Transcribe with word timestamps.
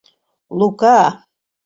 —Лука! 0.57 0.99